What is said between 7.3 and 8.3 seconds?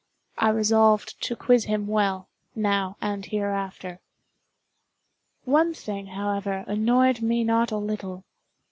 not a little.